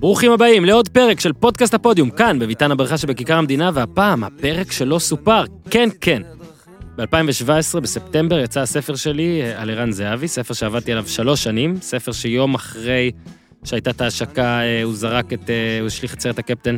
[0.00, 4.98] ברוכים הבאים לעוד פרק של פודקאסט הפודיום, כאן, בביתן הברכה שבכיכר המדינה, והפעם, הפרק שלא
[4.98, 5.44] סופר.
[5.70, 6.22] כן, כן.
[6.96, 12.12] ב-2017, בספטמבר, יצא הספר שלי אה, על ערן זהבי, ספר שעבדתי עליו שלוש שנים, ספר
[12.12, 13.10] שיום אחרי
[13.64, 16.76] שהייתה את ההשקה, אה, הוא זרק את, אה, הוא השליך את סרט הקפטן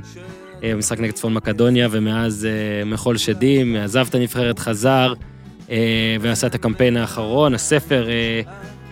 [0.62, 2.48] במשחק נגד צפון מקדוניה, ומאז
[2.86, 5.12] מחול שדים, עזב את הנבחרת, חזר,
[6.20, 7.54] ועשה את הקמפיין האחרון.
[7.54, 8.06] הספר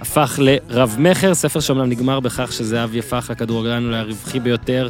[0.00, 4.88] הפך לרב-מכר, ספר שאומנם נגמר בכך שזהבי הפך לכדורגלן אולי הרווחי ביותר,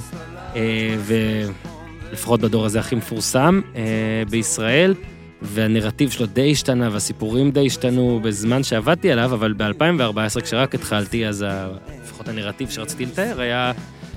[1.04, 3.60] ולפחות בדור הזה הכי מפורסם
[4.30, 4.94] בישראל.
[5.42, 11.46] והנרטיב שלו די השתנה, והסיפורים די השתנו בזמן שעבדתי עליו, אבל ב-2014, כשרק התחלתי, אז
[12.02, 13.72] לפחות הנרטיב שרציתי לתאר היה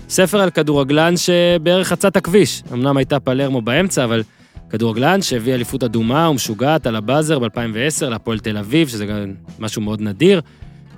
[0.09, 2.63] ספר על כדורגלן שבערך חצה את הכביש.
[2.73, 4.23] אמנם הייתה פלרמו באמצע, אבל
[4.69, 10.01] כדורגלן שהביא אליפות אדומה ומשוגעת על הבאזר ב-2010 להפועל תל אביב, שזה גם משהו מאוד
[10.01, 10.41] נדיר.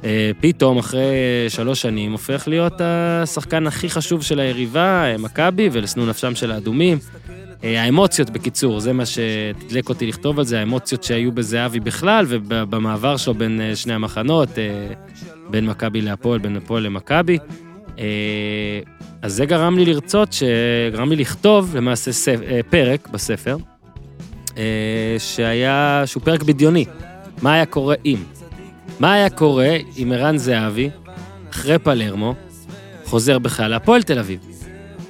[0.03, 1.15] אה, פתאום, אחרי
[1.49, 6.97] שלוש שנים, הופך להיות השחקן הכי חשוב של היריבה, אה, מכבי, ולשנוא נפשם של האדומים.
[7.63, 13.17] אה, האמוציות, בקיצור, זה מה שתדלק אותי לכתוב על זה, האמוציות שהיו בזהבי בכלל, ובמעבר
[13.17, 14.49] שלו בין שני המחנות,
[15.49, 17.37] בין מכבי להפועל, בין הפועל למכבי.
[19.21, 20.35] אז זה גרם לי לרצות,
[20.91, 22.39] גרם לי לכתוב למעשה ספ...
[22.69, 23.57] פרק בספר,
[25.19, 26.85] שהיה, שהוא פרק בדיוני.
[27.41, 28.17] מה היה קורה אם?
[28.99, 30.89] מה היה קורה אם ערן זהבי,
[31.49, 32.35] אחרי פלרמו,
[33.05, 34.39] חוזר בכלל להפועל תל אביב?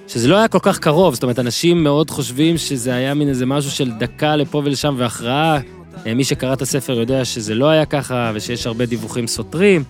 [0.08, 3.46] שזה לא היה כל כך קרוב, זאת אומרת, אנשים מאוד חושבים שזה היה מין איזה
[3.46, 5.60] משהו של דקה לפה ולשם והכרעה.
[6.06, 9.84] אה, מי שקרא את הספר יודע שזה לא היה ככה ושיש הרבה דיווחים סותרים.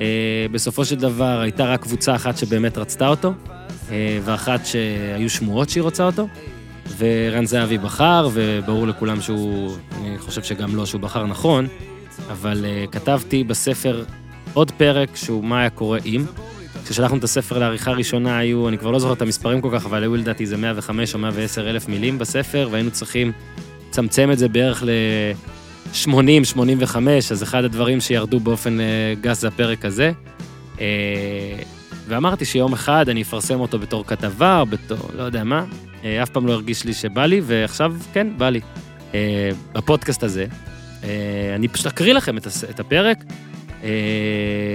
[0.00, 3.32] אה, בסופו של דבר הייתה רק קבוצה אחת שבאמת רצתה אותו,
[3.90, 6.28] אה, ואחת שהיו שמועות שהיא רוצה אותו.
[6.98, 11.66] ורן זהבי בחר, וברור לכולם שהוא, אני חושב שגם לא שהוא בחר נכון,
[12.30, 14.04] אבל כתבתי בספר
[14.54, 16.24] עוד פרק שהוא מה היה קורה אם.
[16.84, 20.02] כששלחנו את הספר לעריכה ראשונה היו, אני כבר לא זוכר את המספרים כל כך, אבל
[20.02, 23.32] היו לדעתי איזה 105 או 110 אלף מילים בספר, והיינו צריכים
[23.88, 29.84] לצמצם את זה בערך ל-80, 85, אז אחד הדברים שירדו באופן אה, גס זה הפרק
[29.84, 30.12] הזה.
[30.80, 30.86] אה,
[32.08, 35.64] ואמרתי שיום אחד אני אפרסם אותו בתור כתבה, או בתור, לא יודע מה,
[36.04, 38.60] אה, אף פעם לא הרגיש לי שבא לי, ועכשיו, כן, בא לי.
[39.72, 40.46] בפודקאסט הזה,
[41.54, 42.36] אני פשוט אקריא לכם
[42.70, 43.24] את הפרק.
[43.84, 43.90] אה,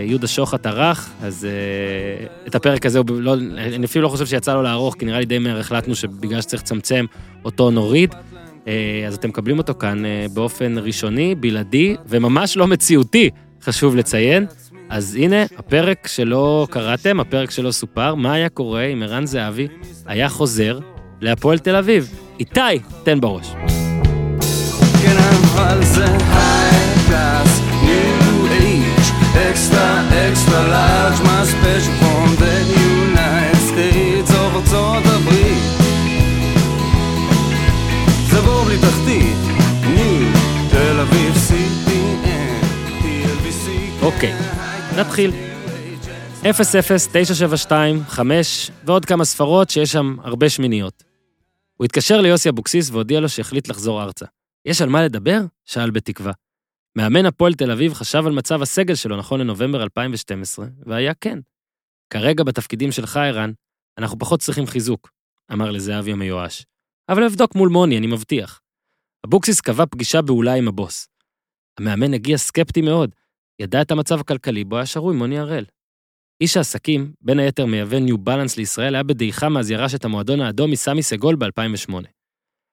[0.05, 4.61] יהודה שוחט ערך, אז אה, את הפרק הזה, לא, אני אפילו לא חושב שיצא לו
[4.61, 7.05] לערוך, כי נראה לי די מהר החלטנו שבגלל שצריך לצמצם
[7.45, 8.15] אותו נוריד.
[8.67, 10.03] אה, אז אתם מקבלים אותו כאן
[10.33, 13.29] באופן ראשוני, בלעדי, וממש לא מציאותי,
[13.63, 14.45] חשוב לציין.
[14.89, 19.67] אז הנה, הפרק שלא קראתם, הפרק שלא סופר, מה היה קורה אם ערן זהבי
[20.05, 20.79] היה חוזר
[21.21, 22.11] להפועל תל אביב.
[22.39, 22.59] איתי,
[23.03, 23.53] תן בראש.
[25.03, 26.10] כן, אבל זה
[45.01, 45.31] נתחיל.
[46.43, 48.03] 00972,
[48.85, 51.03] ועוד כמה ספרות שיש שם הרבה שמיניות.
[51.77, 54.25] הוא התקשר ליוסי אבוקסיס והודיע לו שהחליט לחזור ארצה.
[54.65, 55.39] יש על מה לדבר?
[55.65, 56.31] שאל בתקווה.
[56.97, 61.39] מאמן הפועל תל אביב חשב על מצב הסגל שלו נכון לנובמבר 2012, והיה כן.
[62.09, 63.51] כרגע בתפקידים שלך, ערן,
[63.97, 65.11] אנחנו פחות צריכים חיזוק,
[65.53, 66.65] אמר לזהבי המיואש.
[67.09, 68.61] אבל אבדוק מול מוני, אני מבטיח.
[69.25, 71.07] אבוקסיס קבע פגישה באולה עם הבוס.
[71.79, 73.15] המאמן הגיע סקפטי מאוד,
[73.61, 75.65] ידע את המצב הכלכלי בו היה שרוי מוני הראל.
[76.41, 80.71] איש העסקים, בין היתר מייבא ניו בלנס לישראל, היה בדעיכה מאז ירש את המועדון האדום
[80.71, 81.93] מסמי סגול ב-2008.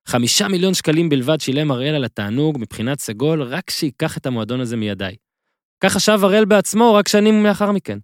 [0.08, 4.76] חמישה מיליון שקלים בלבד שילם הראל על התענוג מבחינת סגול, רק שייקח את המועדון הזה
[4.76, 5.16] מידיי.
[5.84, 7.98] כך חשב הראל בעצמו רק שנים לאחר מכן.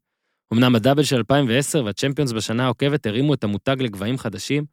[0.55, 4.65] אמנם הדאבל של 2010 והצ'מפיונס בשנה העוקבת הרימו את המותג לגבהים חדשים,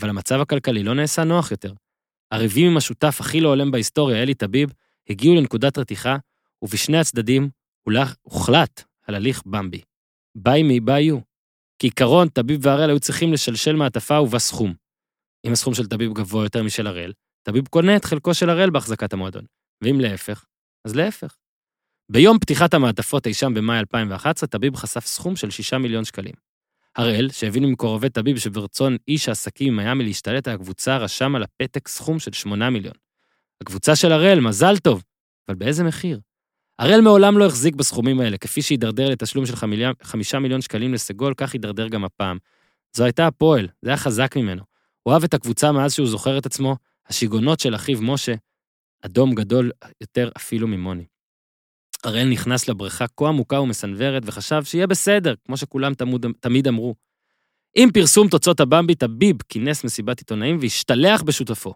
[0.00, 1.72] אבל המצב הכלכלי לא נעשה נוח יותר.
[2.30, 4.72] הריבים עם השותף הכי לא הולם בהיסטוריה, אלי טביב,
[5.10, 6.16] הגיעו לנקודת רתיחה,
[6.62, 7.50] ובשני הצדדים
[8.22, 9.80] הוחלט על הליך במבי.
[10.34, 11.18] ביי מי ביי יו.
[11.78, 14.74] כעיקרון, טביב והראל היו צריכים לשלשל מעטפה ובה סכום.
[15.46, 17.12] אם הסכום של טביב גבוה יותר משל הראל,
[17.42, 19.44] טביב קונה את חלקו של הראל בהחזקת המועדון.
[19.82, 20.44] ואם להפך,
[20.84, 21.36] אז להפך.
[22.12, 26.34] ביום פתיחת המעטפות אי שם במאי 2011, טביב חשף סכום של 6 מיליון שקלים.
[26.96, 32.18] הראל, שהבין ממקורבי טביב שברצון איש העסקים ממיאמי להשתלט על הקבוצה, רשם על הפתק סכום
[32.18, 32.94] של 8 מיליון.
[33.62, 35.02] הקבוצה של הראל, מזל טוב,
[35.48, 36.20] אבל באיזה מחיר?
[36.78, 39.56] הראל מעולם לא החזיק בסכומים האלה, כפי שהידרדר לתשלום של
[40.02, 42.38] 5 מיליון שקלים לסגול, כך הידרדר גם הפעם.
[42.96, 44.62] זו הייתה הפועל, זה היה חזק ממנו.
[45.02, 46.76] הוא אוהב את הקבוצה מאז שהוא זוכר את עצמו,
[47.06, 48.34] השיגעונות של אחיו משה,
[49.02, 49.70] אדום גדול
[50.00, 51.04] יותר אפילו ממוני.
[52.04, 56.94] הראל נכנס לבריכה כה עמוקה ומסנוורת וחשב שיהיה בסדר, כמו שכולם תמוד, תמיד אמרו.
[57.74, 61.74] עם פרסום תוצאות הבמבי, טביב כינס מסיבת עיתונאים והשתלח בשותפו.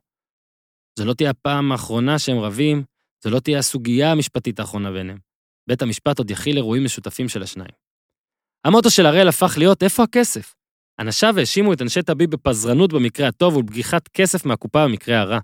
[0.98, 2.82] זו לא תהיה הפעם האחרונה שהם רבים,
[3.24, 5.18] זו לא תהיה הסוגיה המשפטית האחרונה ביניהם.
[5.66, 7.70] בית המשפט עוד יכיל אירועים משותפים של השניים.
[8.64, 10.54] המוטו של הראל הפך להיות, איפה הכסף?
[11.00, 15.38] אנשיו האשימו את אנשי טביב בפזרנות במקרה הטוב ולבגיחת כסף מהקופה במקרה הרע.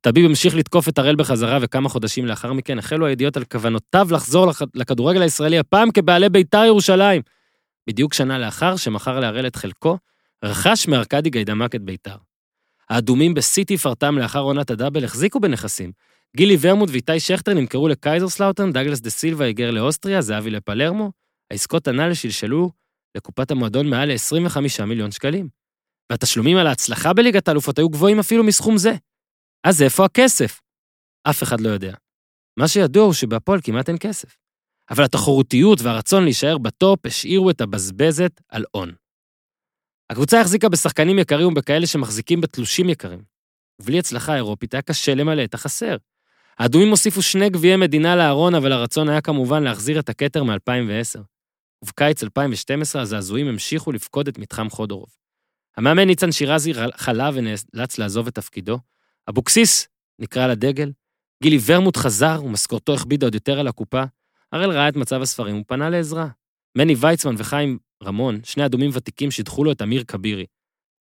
[0.00, 4.46] טביב המשיך לתקוף את הראל בחזרה, וכמה חודשים לאחר מכן החלו הידיעות על כוונותיו לחזור
[4.74, 7.22] לכדורגל הישראלי, הפעם כבעלי בית"ר ירושלים.
[7.86, 9.98] בדיוק שנה לאחר שמכר להראל את חלקו,
[10.44, 12.16] רכש מארקדי גיידמק את בית"ר.
[12.90, 15.92] האדומים בשיא תפארתם לאחר עונת הדאבל החזיקו בנכסים.
[16.36, 21.12] גילי ורמוט ואיתי שכטר נמכרו לקייזרסלאוטן, דגלס דה סילבה היגר לאוסטריה, זהבי לפלרמו.
[21.50, 22.70] העסקות הנ"ל שלשלו
[23.16, 25.48] לקופת המועדון מעל ל-25 מיליון שקלים.
[26.12, 28.92] והתשלומים על ההצלחה בליגת האלופות היו גבוהים אפילו מסכום זה.
[29.66, 30.60] אז איפה הכסף?
[31.30, 31.94] אף אחד לא יודע.
[32.58, 34.36] מה שידוע הוא שבהפועל כמעט אין כסף.
[34.90, 38.94] אבל התחרותיות והרצון להישאר בטופ השאירו את הבזבזת על on.
[40.12, 43.24] הקבוצה החזיקה בשחקנים יקרים ובכאלה שמחזיקים בתלושים יקרים.
[43.82, 45.96] ובלי הצלחה אירופית היה קשה למלא את החסר.
[46.58, 51.20] האדומים הוסיפו שני גביעי מדינה לארון, אבל הרצון היה כמובן להחזיר את הכתר מ-2010.
[51.84, 55.08] ובקיץ 2012 הזעזועים המשיכו לפקוד את מתחם חודורוב.
[55.76, 58.78] המאמן ניצן שירזי חלה ונאלץ לעזוב את תפקידו.
[59.28, 60.92] אבוקסיס נקרא לדגל,
[61.42, 64.02] גילי ורמוט חזר ומשכורתו הכבידה עוד יותר על הקופה.
[64.52, 66.28] הראל ראה את מצב הספרים ופנה לעזרה.
[66.78, 70.46] מני ויצמן וחיים רמון, שני אדומים ותיקים, שידחו לו את אמיר כבירי.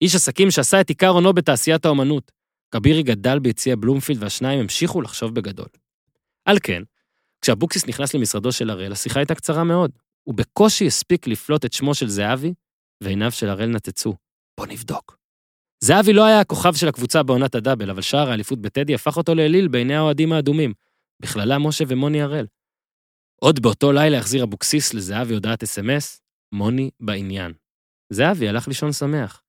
[0.01, 2.31] איש עסקים שעשה את עיקר הונו בתעשיית האומנות.
[2.71, 5.67] כבירי גדל ביציע בלומפילד והשניים המשיכו לחשוב בגדול.
[6.45, 6.83] על כן,
[7.41, 9.91] כשאבוקסיס נכנס למשרדו של הראל, השיחה הייתה קצרה מאוד.
[10.23, 12.53] הוא בקושי הספיק לפלוט את שמו של זהבי,
[13.03, 14.13] ועיניו של הראל נתצו.
[14.57, 15.17] בוא נבדוק.
[15.83, 19.67] זהבי לא היה הכוכב של הקבוצה בעונת הדאבל, אבל שער האליפות בטדי הפך אותו לאליל
[19.67, 20.73] בעיני האוהדים האדומים,
[21.21, 22.45] בכללם משה ומוני הראל.
[23.35, 26.21] עוד באותו לילה החזיר אבוקסיס לזהבי הודעת אס.אם.אס,
[26.51, 27.53] מוני בעניין.
[28.09, 29.41] זהבי הלך לישון שמח.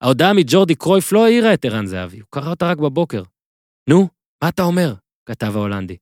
[0.00, 3.22] ההודעה מג'ורדי קרויף לא העירה את ערן זהבי, הוא קרא אותה רק בבוקר.
[3.90, 4.08] נו,
[4.42, 4.94] מה אתה אומר?
[5.26, 5.96] כתב ההולנדי.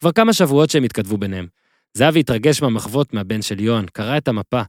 [0.00, 1.48] כבר כמה שבועות שהם התכתבו ביניהם.
[1.96, 4.62] זהבי התרגש מהמחוות מהבן של יוהן, קרא את המפה.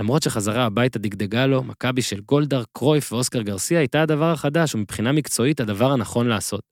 [0.00, 5.12] למרות שחזרה הביתה דגדגה לו, מכבי של גולדהר, קרויף ואוסקר גרסיה הייתה הדבר החדש, ומבחינה
[5.12, 6.62] מקצועית הדבר הנכון לעשות.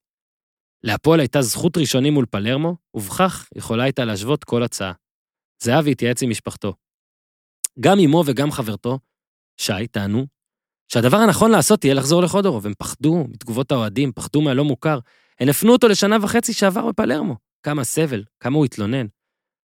[0.84, 4.92] להפועל הייתה זכות ראשונים מול פלרמו, ובכך יכולה הייתה להשוות כל הצעה.
[5.62, 6.74] זהבי התייעץ עם משפחתו.
[7.80, 8.98] גם אמו וגם חברתו,
[9.60, 10.26] שי, טענו,
[10.88, 12.66] שהדבר הנכון לעשות תהיה לחזור לחודורוב.
[12.66, 14.98] הם פחדו מתגובות האוהדים, פחדו מהלא מוכר.
[15.40, 17.36] הם הפנו אותו לשנה וחצי שעבר בפלרמו.
[17.62, 19.06] כמה סבל, כמה הוא התלונן.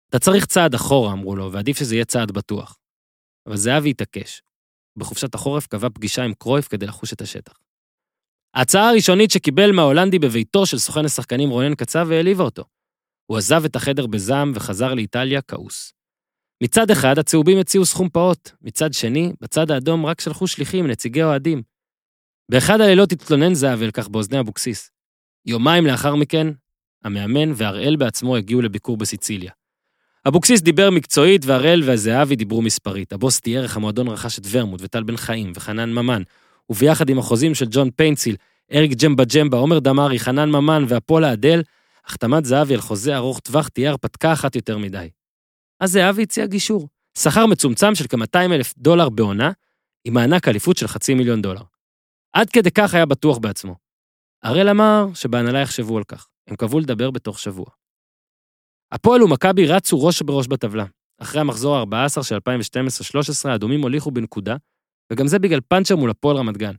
[0.08, 2.78] אתה צריך צעד אחורה, אמרו לו, ועדיף שזה יהיה צעד בטוח.
[3.46, 4.42] אבל זהבי התעקש.
[4.98, 7.52] בחופשת החורף קבע פגישה עם קרויף כדי לחוש את השטח.
[8.54, 12.64] ההצעה הראשונית שקיבל מההולנדי בביתו של סוכן השחקנים רונן קצב והעליבה אותו.
[13.26, 15.92] הוא עזב את החדר בזעם וחזר לאיטליה כעוס.
[16.62, 21.62] מצד אחד, הצהובים הציעו סכום פעוט, מצד שני, בצד האדום רק שלחו שליחים, נציגי אוהדים.
[22.48, 24.90] באחד הלילות התלונן זהבי על כך באוזני אבוקסיס.
[25.46, 26.46] יומיים לאחר מכן,
[27.04, 29.52] המאמן והראל בעצמו הגיעו לביקור בסיציליה.
[30.28, 33.12] אבוקסיס דיבר מקצועית והראל והזהבי דיברו מספרית.
[33.12, 36.22] הבוס תיאר איך המועדון רכש את ורמוט וטל בן חיים וחנן ממן,
[36.70, 38.36] וביחד עם החוזים של ג'ון פיינציל,
[38.74, 41.62] אריק ג'מבה ג'מבה, עומר דמארי, חנן ממן והפולה אדל,
[42.06, 45.08] החתמת זהבי על חוזה ארוך טווח תהיה הרפתקה אחת יותר מדי.
[45.80, 46.88] אז זהבי הציע גישור.
[47.18, 49.52] שכר מצומצם של כ-200 אלף דולר בעונה,
[50.04, 51.62] עם מענק אליפות של חצי מיליון דולר.
[52.32, 53.76] עד כדי כך היה בטוח בעצמו.
[54.42, 56.28] הראל אמר שבהנהלה יחשבו על כך.
[56.46, 57.66] הם קבעו לדבר בתוך שבוע.
[58.92, 60.84] הפועל ומכבי רצו ראש בראש בטבלה.
[61.18, 64.56] אחרי המחזור ה-14 של 2012-2013, האדומים הוליכו בנקודה,
[65.12, 66.74] וגם זה בגלל פאנצ'ר מול הפועל רמת גן.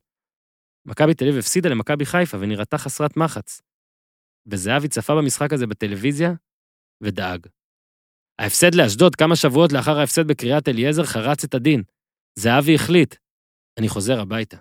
[0.85, 3.61] מכבי תל אביב הפסידה למכבי חיפה ונראתה חסרת מחץ.
[4.47, 6.33] וזהבי צפה במשחק הזה בטלוויזיה
[7.01, 7.47] ודאג.
[8.39, 11.83] ההפסד לאשדוד כמה שבועות לאחר ההפסד בקריית אליעזר חרץ את הדין.
[12.39, 13.15] זהבי החליט,
[13.79, 14.57] אני חוזר הביתה.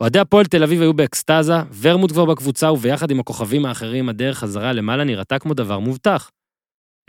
[0.00, 4.72] אוהדי הפועל תל אביב היו באקסטזה, ורמוט כבר בקבוצה וביחד עם הכוכבים האחרים הדרך חזרה
[4.72, 6.30] למעלה נראתה כמו דבר מובטח.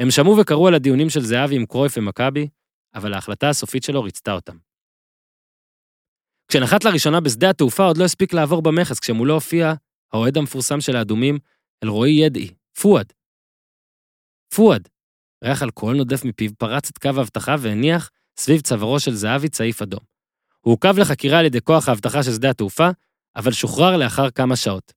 [0.01, 2.47] הם שמעו וקראו על הדיונים של זהבי עם קרויף ומכבי,
[2.95, 4.57] אבל ההחלטה הסופית שלו ריצתה אותם.
[6.51, 9.73] כשנחת לראשונה בשדה התעופה עוד לא הספיק לעבור במכס, כשמולו הופיע
[10.13, 11.39] האוהד המפורסם של האדומים,
[11.83, 13.13] אלרועי ידעי, פואד.
[14.55, 14.87] פואד,
[15.43, 19.99] ריח אלכוהול נודף מפיו, פרץ את קו האבטחה והניח סביב צווארו של זהבי צעיף אדום.
[20.61, 22.89] הוא עוכב לחקירה על ידי כוח האבטחה של שדה התעופה,
[23.35, 24.93] אבל שוחרר לאחר כמה שעות.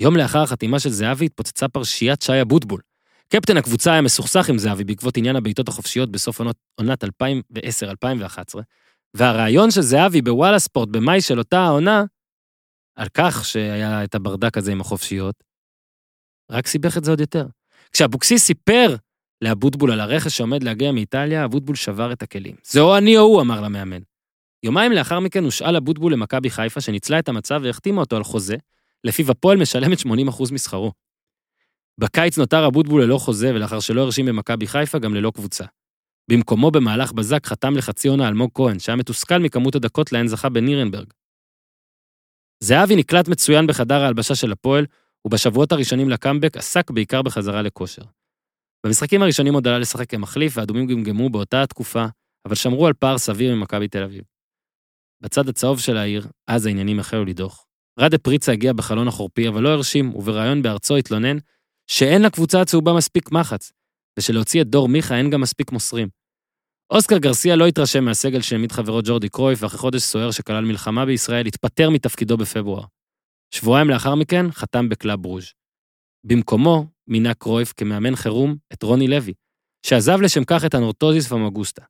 [0.00, 2.80] יום לאחר החתימה של זהבי התפוצצה פרשיית שי אבוטבול.
[3.28, 6.40] קפטן הקבוצה היה מסוכסך עם זהבי בעקבות עניין הבעיטות החופשיות בסוף
[6.74, 7.08] עונת 2010-2011,
[9.14, 12.04] והרעיון של זהבי בוואלה ספורט במאי של אותה העונה,
[12.96, 15.44] על כך שהיה את הברדק הזה עם החופשיות,
[16.50, 17.46] רק סיבך את זה עוד יותר.
[17.92, 18.96] כשאבוקסיס סיפר
[19.42, 22.56] לאבוטבול על הרכש שעומד להגיע מאיטליה, אבוטבול שבר את הכלים.
[22.64, 24.00] זה או אני או הוא, אמר למאמן.
[24.62, 28.56] יומיים לאחר מכן הושאל אבוטבול למכבי חיפה, שניצלה את המצב והחתימה אותו על חוזה,
[29.04, 30.92] לפיו הפועל משלמת 80% משכרו.
[31.98, 35.64] בקיץ נותר אבוטבול ללא חוזה, ולאחר שלא הרשים במכבי חיפה, גם ללא קבוצה.
[36.30, 41.06] במקומו במהלך בזק חתם לחצי עונה אלמוג כהן, שהיה מתוסכל מכמות הדקות להן זכה בנירנברג.
[42.60, 44.86] זהבי נקלט מצוין בחדר ההלבשה של הפועל,
[45.24, 48.02] ובשבועות הראשונים לקאמבק עסק בעיקר בחזרה לכושר.
[48.86, 52.04] במשחקים הראשונים עוד עלה לשחק כמחליף, והאדומים גמגמו באותה התקופה,
[52.48, 54.22] אבל שמרו על פער סביר ממכבי תל אביב.
[55.20, 57.66] בצד הצהוב של העיר, אז העניינים החלו לדעוך.
[57.98, 61.36] רדה פריצה הגיע בחלון החורפי, אבל לא הרשים, ובריאיון בארצו התלונן
[61.86, 63.72] שאין לקבוצה הצהובה מספיק מחץ,
[64.18, 66.08] ושלהוציא את דור מיכה אין גם מספיק מוסרים.
[66.90, 71.46] אוסקר גרסיה לא התרשם מהסגל שהעמיד חברו ג'ורדי קרויף, ואחרי חודש סוער שכלל מלחמה בישראל,
[71.46, 72.84] התפטר מתפקידו בפברואר.
[73.54, 75.52] שבועיים לאחר מכן חתם בקלאב ברוז'.
[76.24, 79.32] במקומו מינה קרויף כמאמן חירום את רוני לוי,
[79.86, 81.84] שעזב לשם כך את אנורתוזיס פמגוסטה.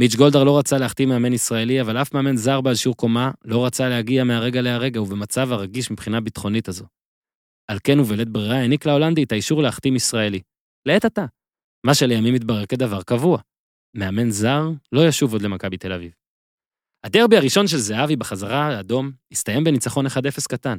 [0.00, 3.66] מיץ' גולדהר לא רצה להחתים מאמן ישראלי, אבל אף מאמן זר בעל שיעור קומה לא
[3.66, 6.84] רצה להגיע מהרגע להרגע ובמצב הרגיש מבחינה ביטחונית הזו.
[7.70, 10.40] על כן ובלית ברירה העניק להולנדי את האישור להחתים ישראלי.
[10.86, 11.26] לעת עתה.
[11.86, 13.38] מה שלימים מתברר כדבר קבוע.
[13.96, 16.12] מאמן זר לא ישוב עוד למכבי תל אביב.
[17.04, 20.10] הדרבי הראשון של זהבי בחזרה האדום הסתיים בניצחון 1-0
[20.48, 20.76] קטן.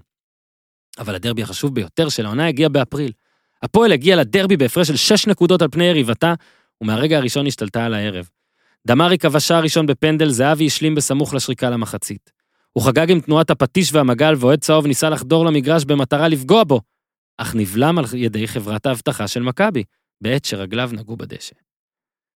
[0.98, 3.12] אבל הדרבי החשוב ביותר של העונה הגיע באפריל.
[3.64, 6.34] הפועל הגיע לדרבי בהפרש של 6 נקודות על פני יריבתה,
[6.82, 8.30] ומהרגע הראשון השתלטה על הערב.
[8.88, 12.32] דמארי כבשה הראשון בפנדל, זהבי השלים בסמוך לשריקה למחצית.
[12.72, 16.82] הוא חגג עם תנועת הפטיש והמגל, ואוהד צהוב ניסה לחדור למגרש במטרה לפגוע בו,
[17.38, 19.84] אך נבלם על ידי חברת האבטחה של מכבי,
[20.22, 21.56] בעת שרגליו נגעו בדשא.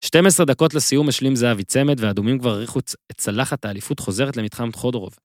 [0.05, 5.17] 12 דקות לסיום השלים זהבי צמד, והאדומים כבר העריכו את צלחת האליפות חוזרת למתחם חודרוב.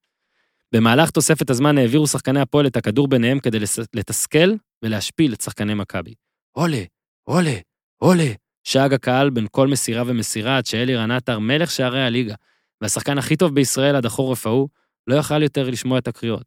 [0.74, 3.58] במהלך תוספת הזמן העבירו שחקני הפועל את הכדור ביניהם כדי
[3.94, 6.14] לתסכל ולהשפיל את שחקני מכבי.
[6.52, 6.84] עולה,
[7.24, 7.56] עולה,
[7.98, 8.32] עולה,
[8.64, 12.36] שאג הקהל בין כל מסירה ומסירה עד שאלירן עטר, מלך שערי הליגה,
[12.82, 14.70] והשחקן הכי טוב בישראל עד החורף ההוא,
[15.08, 16.44] לא יכל יותר לשמוע את הקריאות.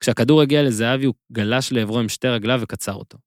[0.00, 3.18] כשהכדור הגיע לזהבי, הוא גלש לעברו עם שתי רגליו וקצר אותו.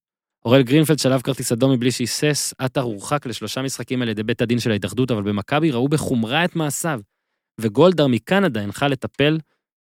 [0.46, 4.60] אוראל גרינפלד שלב כרטיס אדום מבלי שהיסס, עטר הורחק לשלושה משחקים על ידי בית הדין
[4.60, 7.00] של ההתאחדות, אבל במכבי ראו בחומרה את מעשיו,
[7.62, 9.38] וגולדהר מקנדה הנחה לטפל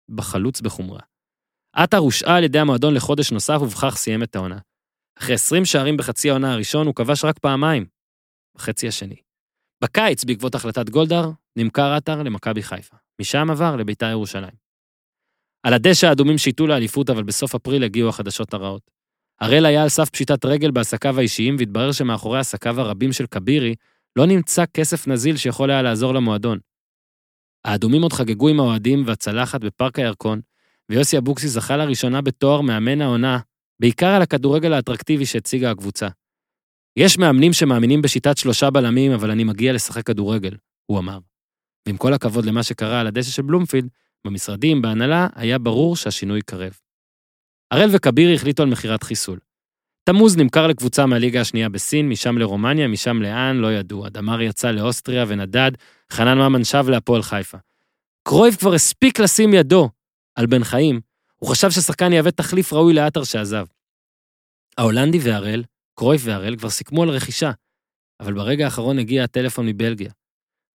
[0.08, 1.00] בחלוץ בחומרה.
[1.72, 4.58] עטר הושעה על ידי המועדון לחודש נוסף ובכך סיים את העונה.
[5.18, 7.86] אחרי 20 שערים בחצי העונה הראשון, הוא כבש רק פעמיים,
[8.56, 9.16] בחצי השני.
[9.84, 12.96] בקיץ, בעקבות החלטת גולדהר, נמכר עטר למכבי חיפה.
[13.20, 14.62] משם עבר לביתר ירושלים.
[15.62, 18.90] על הדשא האדומים שיטו לאליפות, אבל בסוף אפריל הגיעו החדשות הרעות.
[19.40, 23.74] הראל היה על סף פשיטת רגל בעסקיו האישיים, והתברר שמאחורי עסקיו הרבים של כבירי,
[24.16, 26.58] לא נמצא כסף נזיל שיכול היה לעזור למועדון.
[27.64, 30.40] האדומים עוד חגגו עם האוהדים והצלחת בפארק הירקון,
[30.90, 33.38] ויוסי אבוקסיס זכה לראשונה בתואר מאמן העונה,
[33.80, 36.08] בעיקר על הכדורגל האטרקטיבי שהציגה הקבוצה.
[36.96, 41.18] יש מאמנים שמאמינים בשיטת שלושה בלמים, אבל אני מגיע לשחק כדורגל, הוא אמר.
[41.86, 43.88] ועם כל הכבוד למה שקרה על הדשא של בלומפילד,
[44.26, 46.78] במשרדים, בהנהלה, היה ברור שהשינוי קרב.
[47.70, 49.38] הראל וכבירי החליטו על מכירת חיסול.
[50.04, 54.08] תמוז נמכר לקבוצה מהליגה השנייה בסין, משם לרומניה, משם לאן, לא ידוע.
[54.08, 55.72] דמר יצא לאוסטריה ונדד,
[56.12, 57.58] חנן ממן שב להפועל חיפה.
[58.22, 59.90] קרויב כבר הספיק לשים ידו
[60.34, 61.00] על בן חיים,
[61.36, 63.66] הוא חשב ששחקן יהווה תחליף ראוי לעטר שעזב.
[64.78, 65.64] ההולנדי והראל,
[65.94, 67.50] קרויף והראל כבר סיכמו על רכישה,
[68.20, 70.10] אבל ברגע האחרון הגיע הטלפון מבלגיה.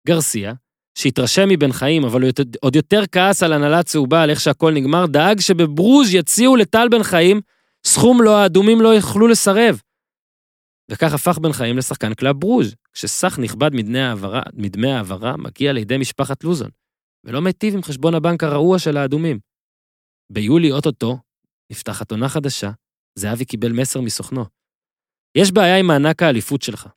[0.07, 0.53] גרסיה,
[0.97, 5.05] שהתרשם מבן חיים, אבל הוא עוד יותר כעס על הנהלה צהובה על איך שהכל נגמר,
[5.05, 7.41] דאג שבברוז' יציעו לטל בן חיים
[7.85, 9.81] סכום לא האדומים לא יוכלו לסרב.
[10.91, 13.71] וכך הפך בן חיים לשחקן קלאב ברוז', כשסך נכבד
[14.53, 16.69] מדמי העברה מגיע לידי משפחת לוזון,
[17.23, 19.39] ולא מיטיב עם חשבון הבנק הרעוע של האדומים.
[20.31, 21.17] ביולי אוטוטו
[21.71, 22.71] נפתחת עונה חדשה,
[23.15, 24.45] זהבי קיבל מסר מסוכנו.
[25.37, 26.87] יש בעיה עם מענק האליפות שלך.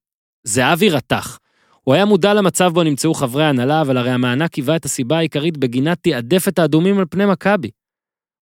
[0.46, 1.38] זהבי רתח.
[1.82, 5.56] הוא היה מודע למצב בו נמצאו חברי ההנהלה, אבל הרי המענק היווה את הסיבה העיקרית
[5.56, 7.70] בגינה תיעדף את האדומים על פני מכבי.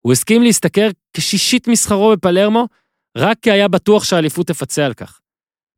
[0.01, 2.67] הוא הסכים להשתכר כשישית משכרו בפלרמו,
[3.17, 5.21] רק כי היה בטוח שהאליפות תפצה על כך.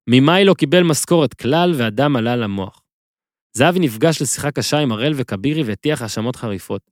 [0.06, 2.82] ממאי לא קיבל משכורת כלל, והדם עלה למוח.
[3.56, 6.82] זהבי נפגש לשיחה קשה עם הראל וכבירי והטיח האשמות חריפות.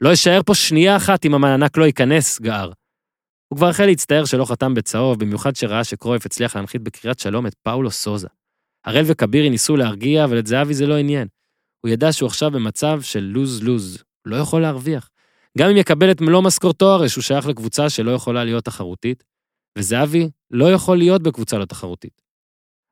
[0.00, 2.72] לא אשאר פה שנייה אחת אם המענק לא ייכנס, גער.
[3.48, 7.54] הוא כבר החל להצטער שלא חתם בצהוב, במיוחד שראה שקרויף הצליח להנחית בקריית שלום את
[7.62, 8.28] פאולו סוזה.
[8.84, 11.28] הראל וכבירי ניסו להרגיע, אבל את זהבי זה לא עניין.
[11.80, 15.10] הוא ידע שהוא עכשיו במצב של לוז-לוז, לא יכול להרוויח.
[15.58, 19.24] גם אם יקבל את מלוא משכורתו הרי שהוא שייך לקבוצה שלא יכולה להיות תחרותית,
[19.78, 22.23] וזהבי לא יכול להיות בקבוצה לא תחרותית.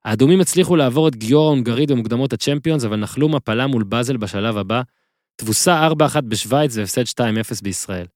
[0.04, 4.82] האדומים הצליחו לעבור את גיורא ההונגרית במוקדמות הצ'מפיונס, אבל נחלו מפלה מול באזל בשלב הבא,
[5.36, 7.24] תבוסה 4-1 בשוויץ והפסד 2-0
[7.62, 8.06] בישראל.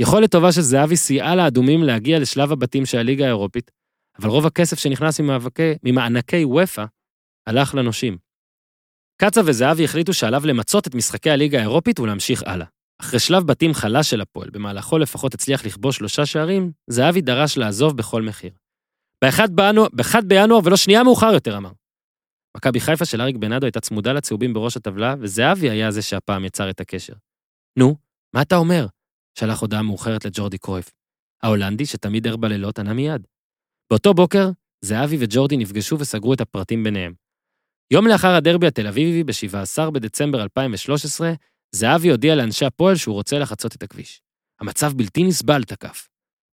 [0.00, 3.70] יכולת טובה של זהבי סייעה לאדומים להגיע לשלב הבתים של הליגה האירופית,
[4.18, 5.20] אבל רוב הכסף שנכנס
[5.84, 6.84] ממענקי וופא
[7.46, 8.18] הלך לנושים.
[9.22, 12.66] קצה וזהבי החליטו שעליו למצות את משחקי הליגה האירופית ולהמשיך הלאה.
[13.00, 17.96] אחרי שלב בתים חלש של הפועל, במהלכו לפחות הצליח לכבוש שלושה שערים, זהבי דרש לעזוב
[17.96, 18.50] בכל מחיר.
[19.24, 19.86] ב-1 בינואר,
[20.26, 21.72] בינואר ולא שנייה מאוחר יותר, אמר.
[22.56, 26.70] מכבי חיפה של אריק בנאדו הייתה צמודה לצהובים בראש הטבלה, וזהבי היה זה שהפעם יצר
[26.70, 27.12] את הקשר.
[27.78, 27.96] נו,
[28.34, 28.86] מה אתה אומר?
[29.38, 30.90] שלח הודעה מאוחרת לג'ורדי קרויף.
[31.42, 33.26] ההולנדי, שתמיד ער בלילות, ענה מיד.
[33.90, 34.50] באותו בוקר,
[34.84, 37.14] זהבי וג'ורדי נפגשו וסגרו את הפרטים ביניהם.
[37.92, 41.32] יום לאחר הדרבי התל אביבי, ב-17 בדצמבר 2013,
[41.74, 44.22] זהבי הודיע לאנשי הפועל שהוא רוצה לחצות את הכביש.
[44.60, 46.08] המצב בלתי נסבל תקף.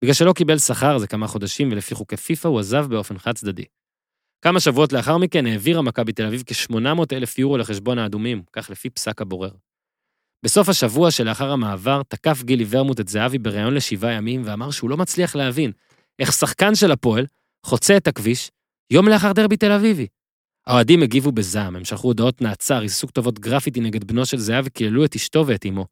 [0.03, 3.65] בגלל שלא קיבל שכר זה כמה חודשים ולפי חוקי פיפ"א הוא עזב באופן חד צדדי.
[4.45, 8.91] כמה שבועות לאחר מכן העבירה מכבי תל אביב כ-800 אלף יורו לחשבון האדומים, כך לפי
[8.91, 9.51] פסק הבורר.
[10.45, 14.97] בסוף השבוע שלאחר המעבר, תקף גילי ורמוט את זהבי בריאיון לשבעה ימים ואמר שהוא לא
[14.97, 15.73] מצליח להבין
[16.19, 17.27] איך שחקן של הפועל
[17.67, 18.51] חוצה את הכביש
[18.91, 20.07] יום לאחר דרבי תל אביבי.
[20.67, 25.05] האוהדים הגיבו בזעם, הם שלחו הודעות נאצה, ריססו כתובות גרפיטי נגד בנו של זהבי, קיללו
[25.05, 25.87] את אשתו ואת אמו.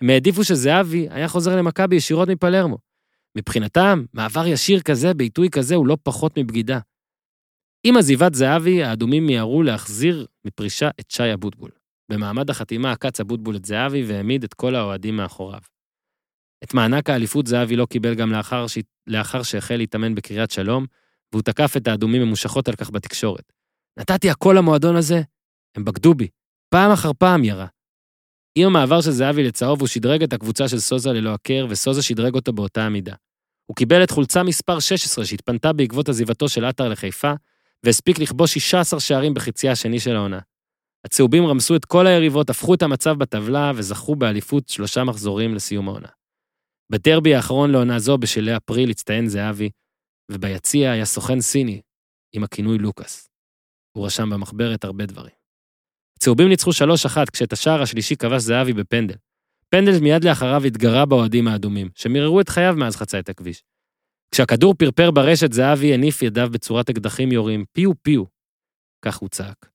[0.00, 2.91] הם העדיפו שזהבי היה חוזר למכבי ישירות מפלרמו.
[3.38, 6.78] מבחינתם, מעבר ישיר כזה, בעיתוי כזה, הוא לא פחות מבגידה.
[7.86, 11.70] עם עזיבת זהבי, האדומים מיהרו להחזיר מפרישה את שי אבוטבול.
[12.10, 15.60] במעמד החתימה עקץ אבוטבול את זהבי והעמיד את כל האוהדים מאחוריו.
[16.64, 18.78] את מענק האליפות זהבי לא קיבל גם לאחר, ש...
[19.06, 20.86] לאחר שהחל להתאמן בקריית שלום,
[21.32, 23.52] והוא תקף את האדומים ממושכות על כך בתקשורת.
[23.98, 25.22] נתתי הכל למועדון הזה,
[25.76, 26.28] הם בגדו בי,
[26.68, 27.66] פעם אחר פעם ירה.
[28.54, 32.34] עם המעבר של זהבי לצהוב הוא שדרג את הקבוצה של סוזה ללא הכר, וסוזה שדרג
[32.34, 33.14] אותו באותה המידה.
[33.66, 37.32] הוא קיבל את חולצה מספר 16 שהתפנתה בעקבות עזיבתו של עטר לחיפה,
[37.84, 40.38] והספיק לכבוש 16 שערים בחציה השני של העונה.
[41.06, 46.08] הצהובים רמסו את כל היריבות, הפכו את המצב בטבלה וזכו באליפות שלושה מחזורים לסיום העונה.
[46.90, 49.70] בדרבי האחרון לעונה זו, בשלהי אפריל, הצטיין זהבי,
[50.30, 51.80] וביציע היה סוכן סיני,
[52.32, 53.28] עם הכינוי לוקאס.
[53.96, 55.41] הוא רשם במחברת הרבה דברים.
[56.22, 59.14] הצהובים ניצחו 3-1 כשאת השער השלישי כבש זהבי בפנדל.
[59.68, 63.64] פנדל מיד לאחריו התגרה באוהדים האדומים, שמיררו את חייו מאז חצה את הכביש.
[64.30, 68.24] כשהכדור פרפר ברשת, זהבי הניף ידיו בצורת אקדחים יורים, פיו פיו.
[69.04, 69.68] כך הוא צעק.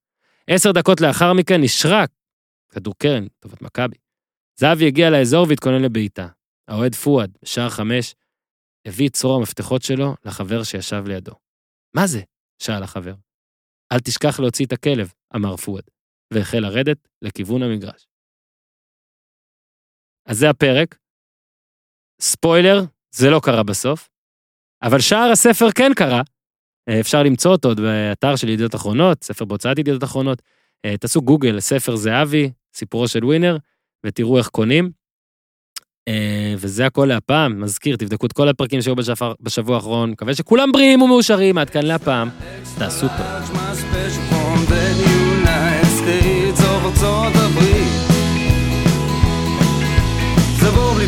[0.48, 2.10] עשר דקות לאחר מכן נשרק
[2.70, 3.96] כדור קרן, לטובת מכבי.
[4.60, 6.28] זהבי הגיע לאזור והתכונן לבעיטה.
[6.68, 8.16] האוהד פואד, בשער חמש,
[8.86, 11.34] הביא את צרור המפתחות שלו לחבר שישב לידו.
[11.96, 12.22] מה זה?
[12.60, 13.14] שאל החבר.
[13.92, 15.84] אל תשכח להוציא את הכלב, אמר פואד,
[16.34, 18.08] והחל לרדת לכיוון המגרש.
[20.26, 20.98] אז זה הפרק.
[22.22, 24.10] ספוילר, זה לא קרה בסוף,
[24.84, 26.22] אבל שער הספר כן קרה.
[26.90, 30.42] אה, אפשר למצוא אותו באתר של ידיעות אחרונות, ספר בהוצאת ידיעות אחרונות.
[30.86, 33.58] אה, תעשו גוגל, ספר זהבי, סיפורו של ווינר,
[34.06, 34.92] ותראו איך קונים.
[36.08, 37.62] אה, וזה הכל להפעם.
[37.62, 38.96] מזכיר, תבדקו את כל הפרקים שהיו
[39.40, 40.12] בשבוע האחרון.
[40.12, 42.30] מקווה שכולם בריאים ומאושרים, עד כאן להפעם.
[42.78, 43.48] תעשו טוב.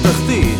[0.09, 0.58] תחתית